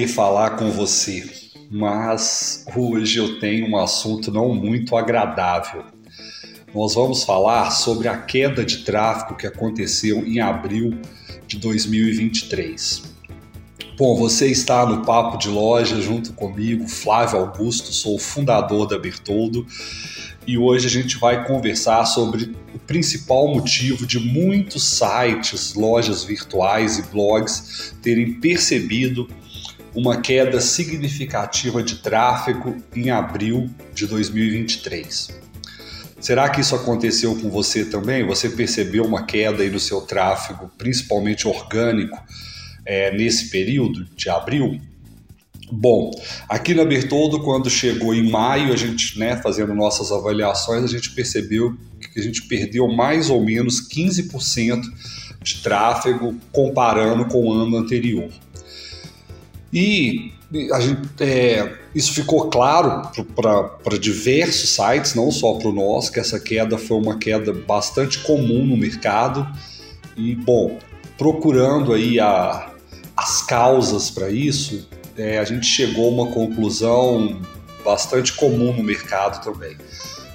[0.00, 1.28] poder falar com você,
[1.70, 5.84] mas hoje eu tenho um assunto não muito agradável.
[6.74, 10.98] Nós vamos falar sobre a queda de tráfego que aconteceu em abril
[11.46, 13.02] de 2023.
[13.98, 18.98] Bom, você está no Papo de Loja junto comigo, Flávio Augusto, sou o fundador da
[18.98, 19.66] Bertoldo
[20.46, 26.98] e hoje a gente vai conversar sobre o principal motivo de muitos sites, lojas virtuais
[26.98, 29.28] e blogs terem percebido
[29.94, 35.40] uma queda significativa de tráfego em abril de 2023.
[36.20, 38.26] Será que isso aconteceu com você também?
[38.26, 42.16] Você percebeu uma queda aí no seu tráfego, principalmente orgânico,
[42.84, 44.78] é, nesse período de abril?
[45.72, 46.10] Bom,
[46.48, 51.10] aqui na Bertoldo, quando chegou em maio, a gente, né, fazendo nossas avaliações, a gente
[51.12, 51.76] percebeu
[52.12, 54.82] que a gente perdeu mais ou menos 15%
[55.42, 58.28] de tráfego comparando com o ano anterior.
[59.72, 60.32] E
[60.80, 63.02] gente, é, isso ficou claro
[63.82, 68.18] para diversos sites, não só para o nosso, que essa queda foi uma queda bastante
[68.20, 69.46] comum no mercado.
[70.16, 70.78] E, bom,
[71.16, 72.72] procurando aí a,
[73.16, 77.40] as causas para isso, é, a gente chegou a uma conclusão
[77.84, 79.76] bastante comum no mercado também.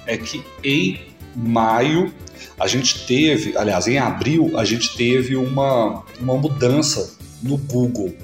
[0.06, 1.00] É que em
[1.34, 2.12] maio
[2.58, 8.14] a gente teve, aliás, em abril, a gente teve uma, uma mudança no Google,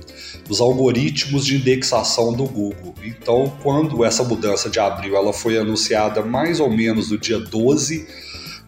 [0.48, 2.95] os algoritmos de indexação do Google.
[3.05, 8.07] Então, quando essa mudança de abril ela foi anunciada mais ou menos no dia 12,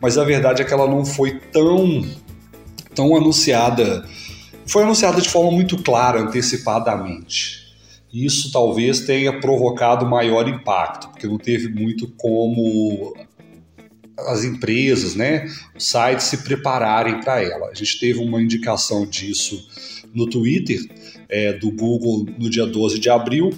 [0.01, 2.07] mas a verdade é que ela não foi tão,
[2.95, 4.09] tão anunciada,
[4.67, 7.65] foi anunciada de forma muito clara, antecipadamente
[8.15, 13.13] isso talvez tenha provocado maior impacto, porque não teve muito como
[14.17, 17.71] as empresas, né, os sites se prepararem para ela.
[17.71, 19.69] A gente teve uma indicação disso
[20.15, 20.79] no Twitter
[21.29, 23.51] é, do Google no dia 12 de abril,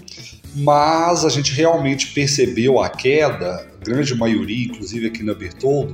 [0.54, 5.92] mas a gente realmente percebeu a queda, grande maioria, inclusive aqui na Bertoldo,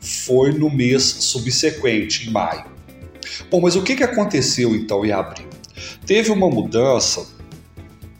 [0.00, 2.64] foi no mês subsequente, em maio.
[3.50, 5.48] Bom, mas o que, que aconteceu então em abril?
[6.06, 7.26] Teve uma mudança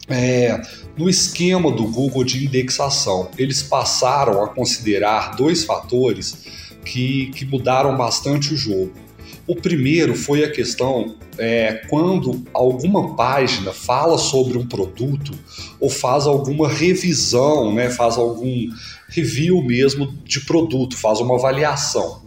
[0.07, 0.61] é,
[0.97, 6.45] no esquema do Google de indexação, eles passaram a considerar dois fatores
[6.85, 8.93] que, que mudaram bastante o jogo.
[9.47, 15.33] O primeiro foi a questão é, quando alguma página fala sobre um produto
[15.79, 18.67] ou faz alguma revisão, né, faz algum
[19.07, 22.23] review mesmo de produto, faz uma avaliação.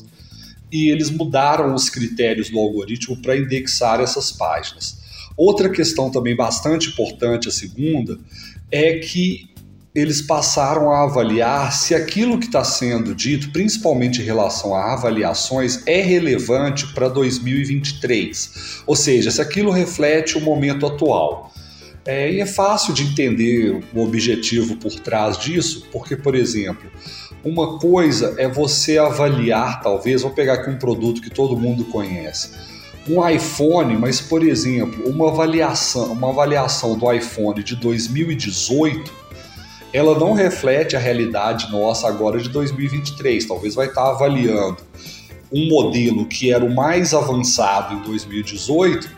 [0.71, 4.99] E eles mudaram os critérios do algoritmo para indexar essas páginas.
[5.37, 8.19] Outra questão também bastante importante, a segunda,
[8.71, 9.49] é que
[9.99, 15.83] eles passaram a avaliar se aquilo que está sendo dito, principalmente em relação a avaliações,
[15.87, 18.83] é relevante para 2023.
[18.87, 21.53] Ou seja, se aquilo reflete o momento atual.
[22.07, 26.91] É, e é fácil de entender o objetivo por trás disso, porque, por exemplo,
[27.45, 32.51] uma coisa é você avaliar, talvez, vou pegar aqui um produto que todo mundo conhece
[33.09, 39.11] um iPhone, mas por exemplo, uma avaliação, uma avaliação do iPhone de 2018,
[39.93, 43.47] ela não reflete a realidade nossa agora de 2023.
[43.47, 44.79] Talvez vai estar avaliando
[45.53, 49.11] um modelo que era o mais avançado em 2018,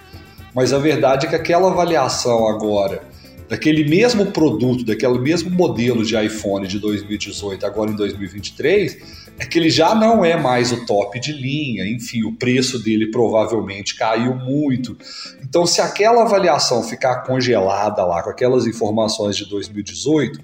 [0.55, 3.10] mas a verdade é que aquela avaliação agora
[3.51, 8.99] daquele mesmo produto, daquele mesmo modelo de iPhone de 2018, agora em 2023,
[9.41, 13.11] é que ele já não é mais o top de linha, enfim, o preço dele
[13.11, 14.97] provavelmente caiu muito.
[15.43, 20.39] Então, se aquela avaliação ficar congelada lá com aquelas informações de 2018,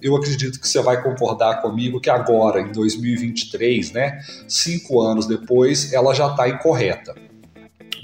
[0.00, 5.92] eu acredito que você vai concordar comigo que agora, em 2023, né, cinco anos depois,
[5.92, 7.33] ela já está incorreta.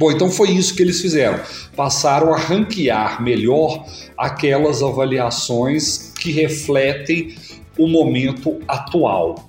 [0.00, 1.38] Bom, então foi isso que eles fizeram.
[1.76, 3.84] Passaram a ranquear melhor
[4.16, 7.36] aquelas avaliações que refletem
[7.76, 9.46] o momento atual.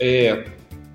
[0.00, 0.46] É,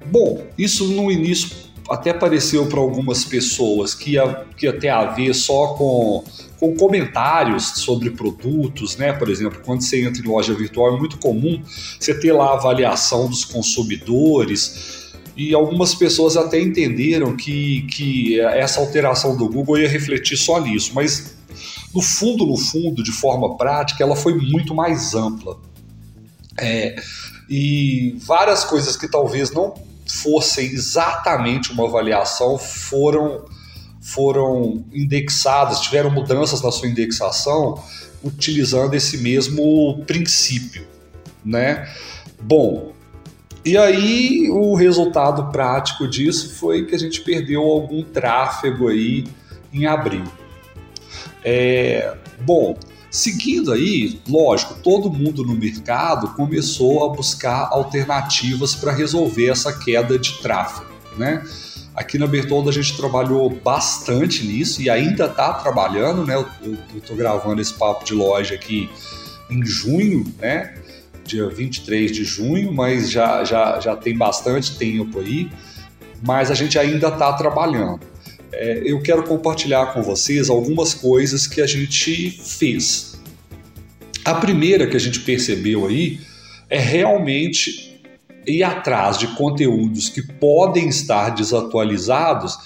[0.08, 1.52] bom, isso no início
[1.88, 6.24] até pareceu para algumas pessoas que ia, que ia ter a ver só com,
[6.60, 9.14] com comentários sobre produtos, né?
[9.14, 11.62] Por exemplo, quando você entra em loja virtual é muito comum
[12.00, 15.09] você ter lá a avaliação dos consumidores
[15.40, 20.92] e algumas pessoas até entenderam que, que essa alteração do Google ia refletir só nisso,
[20.94, 21.34] mas
[21.96, 25.58] no fundo, no fundo, de forma prática, ela foi muito mais ampla.
[26.60, 27.02] É,
[27.50, 29.76] e várias coisas que talvez não
[30.06, 33.46] fossem exatamente uma avaliação foram
[34.02, 37.82] foram indexadas, tiveram mudanças na sua indexação
[38.22, 40.86] utilizando esse mesmo princípio,
[41.46, 41.88] né?
[42.42, 42.92] Bom,
[43.66, 49.26] e aí o resultado prático disso foi que a gente perdeu algum tráfego aí
[49.74, 50.24] em abril.
[51.44, 52.78] É, bom,
[53.12, 60.20] Seguindo aí, lógico, todo mundo no mercado começou a buscar alternativas para resolver essa queda
[60.20, 61.44] de tráfego, né?
[61.96, 66.36] Aqui na Bertoldo a gente trabalhou bastante nisso e ainda está trabalhando, né?
[66.36, 68.88] Eu estou gravando esse papo de loja aqui
[69.50, 70.76] em junho, né?
[71.30, 75.48] Dia 23 de junho, mas já, já, já tem bastante tempo aí.
[76.26, 78.00] Mas a gente ainda está trabalhando.
[78.52, 83.22] É, eu quero compartilhar com vocês algumas coisas que a gente fez.
[84.26, 86.20] A primeira que a gente percebeu aí
[86.68, 88.02] é realmente
[88.48, 92.58] ir atrás de conteúdos que podem estar desatualizados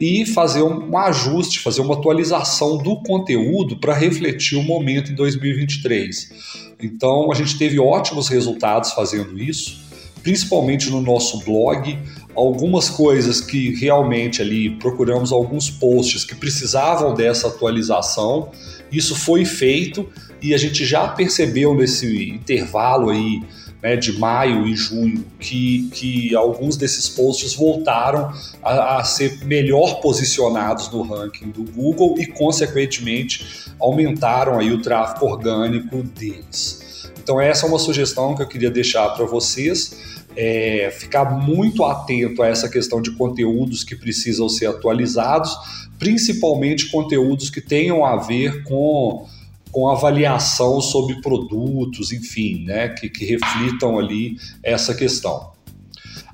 [0.00, 6.74] e fazer um ajuste, fazer uma atualização do conteúdo para refletir o momento em 2023.
[6.82, 9.80] Então, a gente teve ótimos resultados fazendo isso,
[10.22, 11.98] principalmente no nosso blog.
[12.34, 18.50] Algumas coisas que realmente ali procuramos alguns posts que precisavam dessa atualização.
[18.90, 20.08] Isso foi feito
[20.42, 23.42] e a gente já percebeu nesse intervalo aí
[23.84, 28.32] né, de maio e junho, que, que alguns desses posts voltaram
[28.62, 35.26] a, a, ser melhor posicionados no ranking do Google e, consequentemente, aumentaram aí o tráfego
[35.26, 37.12] orgânico deles.
[37.22, 40.24] Então, essa é uma sugestão que eu queria deixar para vocês.
[40.34, 45.54] É, ficar muito atento a essa questão de conteúdos que precisam ser atualizados,
[45.98, 49.28] principalmente conteúdos que tenham a ver com
[49.74, 55.50] com avaliação sobre produtos, enfim, né, que, que reflitam ali essa questão.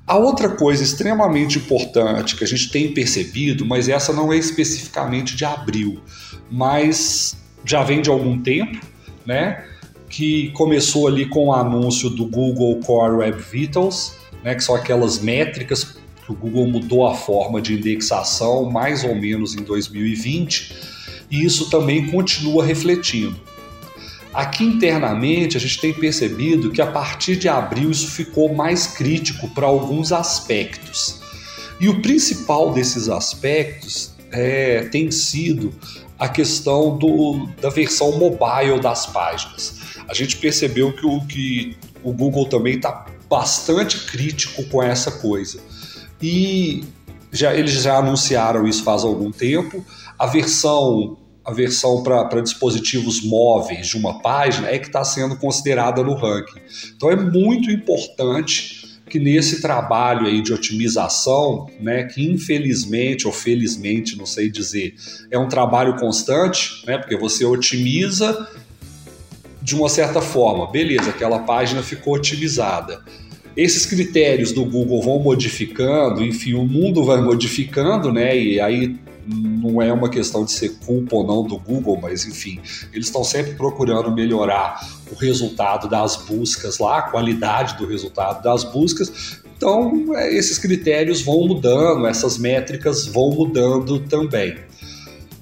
[0.06, 5.34] A outra coisa extremamente importante que a gente tem percebido, mas essa não é especificamente
[5.34, 6.02] de abril,
[6.50, 7.34] mas
[7.64, 8.78] já vem de algum tempo,
[9.25, 9.64] né?
[10.10, 14.54] Que começou ali com o anúncio do Google Core Web Vitals, né?
[14.54, 19.54] Que são aquelas métricas que o Google mudou a forma de indexação mais ou menos
[19.54, 20.89] em 2020
[21.30, 23.40] e isso também continua refletindo.
[24.32, 29.48] Aqui internamente a gente tem percebido que a partir de abril isso ficou mais crítico
[29.48, 31.20] para alguns aspectos.
[31.80, 35.74] E o principal desses aspectos é, tem sido
[36.18, 39.80] a questão do, da versão mobile das páginas.
[40.06, 45.60] A gente percebeu que o, que o Google também está bastante crítico com essa coisa.
[46.22, 46.84] E
[47.32, 49.84] já, eles já anunciaram isso faz algum tempo.
[50.18, 56.02] A versão a versão para dispositivos móveis de uma página é que está sendo considerada
[56.02, 56.60] no ranking.
[56.94, 64.16] Então é muito importante que nesse trabalho aí de otimização, né, que infelizmente ou felizmente,
[64.16, 64.94] não sei dizer,
[65.30, 68.48] é um trabalho constante, né, porque você otimiza
[69.60, 73.02] de uma certa forma, beleza, aquela página ficou otimizada.
[73.60, 78.34] Esses critérios do Google vão modificando, enfim, o mundo vai modificando, né?
[78.34, 78.96] E aí
[79.26, 82.58] não é uma questão de ser culpa ou não do Google, mas enfim,
[82.90, 84.80] eles estão sempre procurando melhorar
[85.12, 89.42] o resultado das buscas lá, a qualidade do resultado das buscas.
[89.54, 94.56] Então, é, esses critérios vão mudando, essas métricas vão mudando também.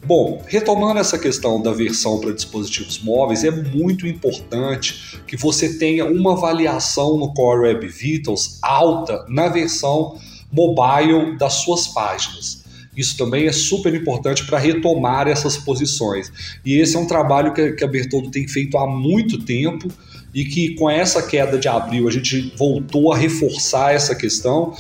[0.09, 6.07] Bom, retomando essa questão da versão para dispositivos móveis, é muito importante que você tenha
[6.07, 10.19] uma avaliação no Core Web Vitals alta na versão
[10.51, 12.65] mobile das suas páginas.
[12.97, 16.33] Isso também é super importante para retomar essas posições.
[16.65, 19.89] E esse é um trabalho que, a Bertoldo tem feito há muito tempo
[20.33, 24.75] e que com essa queda de abril a gente voltou a reforçar essa questão.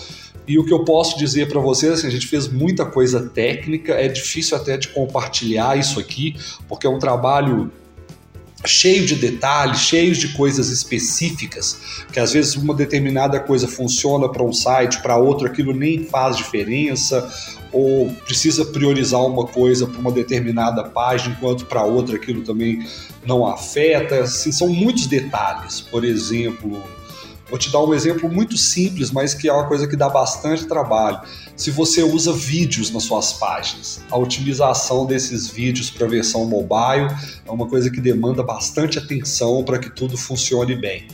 [0.48, 3.92] E o que eu posso dizer para vocês, assim, a gente fez muita coisa técnica,
[3.92, 6.34] é difícil até de compartilhar isso aqui,
[6.66, 7.70] porque é um trabalho
[8.64, 14.42] cheio de detalhes, cheio de coisas específicas, que às vezes uma determinada coisa funciona para
[14.42, 17.30] um site, para outro aquilo nem faz diferença,
[17.70, 22.84] ou precisa priorizar uma coisa para uma determinada página, enquanto para outra aquilo também
[23.24, 24.22] não afeta.
[24.22, 25.80] Assim, são muitos detalhes.
[25.80, 26.82] Por exemplo,
[27.48, 30.66] vou te dar um exemplo muito simples, mas que é uma coisa que dá bastante
[30.66, 31.20] trabalho.
[31.56, 37.08] Se você usa vídeos nas suas páginas, a otimização desses vídeos para a versão mobile
[37.46, 41.08] é uma coisa que demanda bastante atenção para que tudo funcione bem.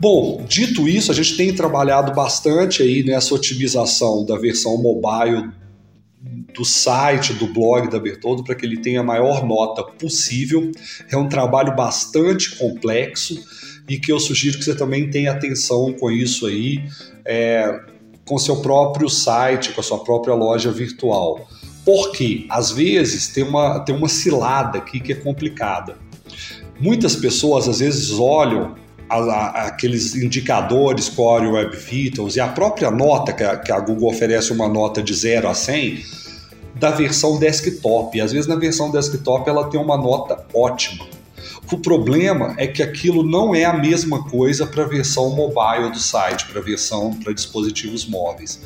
[0.00, 5.50] Bom, dito isso, a gente tem trabalhado bastante aí nessa otimização da versão mobile
[6.54, 10.70] do site, do blog da Bertoldo, para que ele tenha a maior nota possível.
[11.08, 13.40] É um trabalho bastante complexo
[13.88, 16.84] e que eu sugiro que você também tenha atenção com isso aí,
[17.24, 17.80] é,
[18.24, 21.46] com seu próprio site, com a sua própria loja virtual.
[21.84, 25.96] Porque, às vezes, tem uma, tem uma cilada aqui que é complicada.
[26.80, 28.76] Muitas pessoas, às vezes, olham
[29.08, 33.80] a, a, aqueles indicadores Core Web Vitals e a própria nota, que a, que a
[33.80, 36.04] Google oferece uma nota de 0 a 100,
[36.76, 38.16] da versão desktop.
[38.16, 41.04] E às vezes na versão desktop ela tem uma nota ótima.
[41.72, 45.98] O problema é que aquilo não é a mesma coisa para a versão mobile do
[45.98, 48.60] site, para a versão para dispositivos móveis.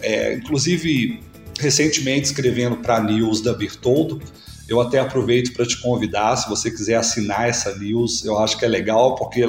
[0.00, 1.20] É, inclusive,
[1.60, 4.22] recentemente escrevendo para a news da Bertoldo,
[4.66, 8.64] eu até aproveito para te convidar, se você quiser assinar essa news, eu acho que
[8.64, 9.44] é legal, porque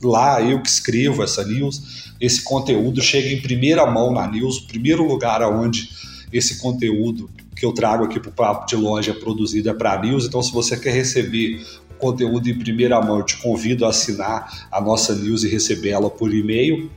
[0.00, 4.68] lá eu que escrevo essa news, esse conteúdo chega em primeira mão na news, o
[4.68, 5.90] primeiro lugar onde
[6.32, 9.94] esse conteúdo que eu trago aqui para o Papo de Loja é produzido é para
[9.94, 11.60] a news, então se você quer receber
[12.02, 16.34] conteúdo em primeira mão, eu te convido a assinar a nossa news e recebê-la por
[16.34, 16.90] e-mail.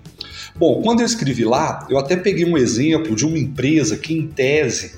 [0.56, 4.26] Bom, quando eu escrevi lá, eu até peguei um exemplo de uma empresa que, em
[4.26, 4.94] tese,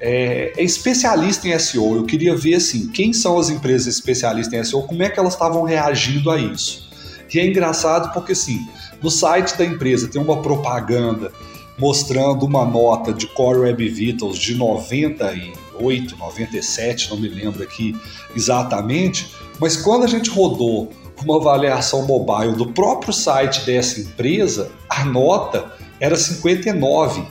[0.00, 1.94] é, é, especialista em SEO.
[1.94, 5.34] Eu queria ver assim, quem são as empresas especialistas em SEO, como é que elas
[5.34, 6.90] estavam reagindo a isso.
[7.32, 8.58] E é engraçado porque assim,
[9.02, 11.32] no site da empresa tem uma propaganda
[11.76, 17.96] mostrando uma nota de Core Web Vitals de 98, 97, não me lembro aqui
[18.36, 20.90] exatamente, mas quando a gente rodou
[21.22, 27.24] uma avaliação mobile do próprio site dessa empresa, a nota era 59.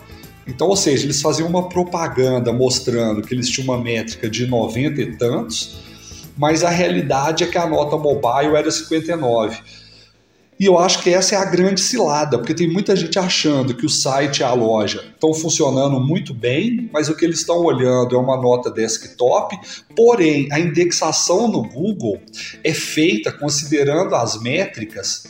[0.47, 5.01] Então, ou seja, eles faziam uma propaganda mostrando que eles tinham uma métrica de 90
[5.01, 5.75] e tantos,
[6.37, 9.61] mas a realidade é que a nota mobile era 59.
[10.59, 13.85] E eu acho que essa é a grande cilada, porque tem muita gente achando que
[13.85, 18.15] o site e a loja estão funcionando muito bem, mas o que eles estão olhando
[18.15, 19.57] é uma nota desktop,
[19.95, 22.21] porém a indexação no Google
[22.63, 25.25] é feita considerando as métricas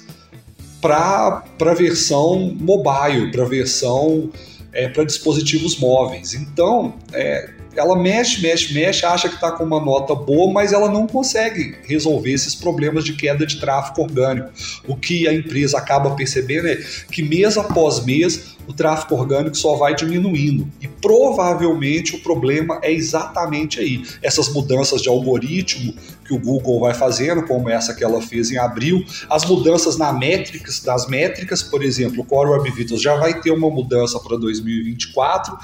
[0.81, 4.29] para a versão mobile, para versão
[4.73, 6.33] é, para dispositivos móveis.
[6.33, 10.89] Então, é, ela mexe, mexe, mexe, acha que está com uma nota boa, mas ela
[10.89, 14.49] não consegue resolver esses problemas de queda de tráfego orgânico.
[14.87, 16.75] O que a empresa acaba percebendo é
[17.11, 20.69] que mês após mês o tráfego orgânico só vai diminuindo.
[20.81, 24.03] E provavelmente o problema é exatamente aí.
[24.21, 25.93] Essas mudanças de algoritmo
[26.25, 30.13] que o Google vai fazendo, como essa que ela fez em abril, as mudanças na
[30.13, 34.37] métricas, das métricas, por exemplo, o Core Web Vitals já vai ter uma mudança para
[34.37, 35.57] 2024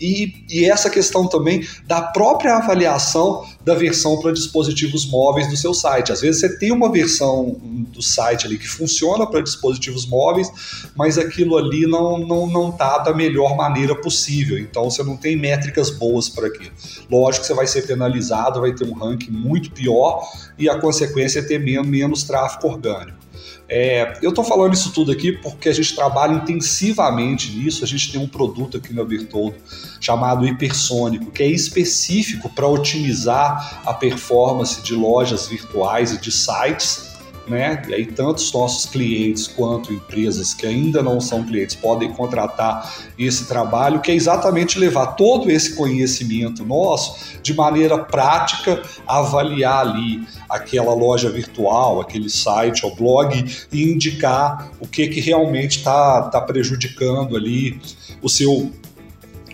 [0.00, 5.74] e, e, essa questão também da própria avaliação da versão para dispositivos móveis do seu
[5.74, 6.12] site.
[6.12, 10.50] Às vezes você tem uma versão do site ali que funciona para dispositivos móveis,
[10.96, 14.58] mas aquilo ali não não não tá da melhor maneira possível.
[14.58, 16.72] Então você não tem métricas boas para aquilo.
[17.10, 20.22] Lógico que você vai ser penalizado, vai ter um ranking muito pior
[20.58, 23.27] e a consequência é ter menos, menos tráfego orgânico.
[23.68, 27.84] É, eu estou falando isso tudo aqui porque a gente trabalha intensivamente nisso.
[27.84, 29.56] A gente tem um produto aqui no Bertoldo
[30.00, 37.07] chamado Hipersônico, que é específico para otimizar a performance de lojas virtuais e de sites
[37.48, 37.82] né?
[37.88, 43.08] E aí tanto os nossos clientes quanto empresas que ainda não são clientes podem contratar
[43.18, 50.26] esse trabalho, que é exatamente levar todo esse conhecimento nosso de maneira prática, avaliar ali
[50.48, 56.40] aquela loja virtual, aquele site ou blog e indicar o que que realmente está tá
[56.40, 57.80] prejudicando ali
[58.22, 58.70] o seu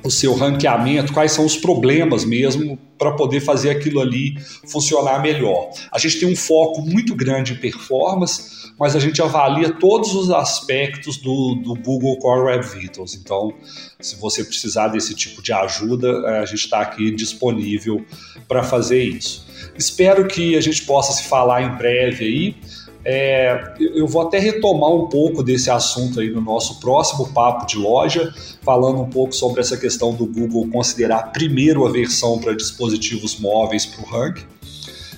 [0.05, 4.37] o seu ranqueamento, quais são os problemas mesmo para poder fazer aquilo ali
[4.69, 5.71] funcionar melhor.
[5.91, 10.31] A gente tem um foco muito grande em performance, mas a gente avalia todos os
[10.31, 13.15] aspectos do, do Google Core Web Vitals.
[13.15, 13.55] Então,
[14.01, 18.05] se você precisar desse tipo de ajuda, eh, a gente está aqui disponível
[18.47, 19.47] para fazer isso.
[19.77, 22.57] Espero que a gente possa se falar em breve aí.
[23.05, 27.77] É, eu vou até retomar um pouco desse assunto aí no nosso próximo papo de
[27.77, 28.33] loja,
[28.63, 33.85] falando um pouco sobre essa questão do Google considerar primeiro a versão para dispositivos móveis
[33.85, 34.47] para o ranking.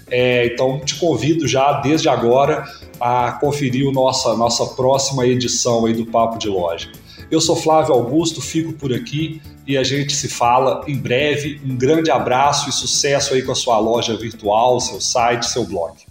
[0.09, 2.65] É, então te convido já desde agora
[3.01, 6.91] a conferir a nossa, nossa próxima edição aí do Papo de Loja.
[7.31, 11.61] Eu sou Flávio Augusto, fico por aqui e a gente se fala em breve.
[11.65, 16.06] Um grande abraço e sucesso aí com a sua loja virtual, seu site, seu blog.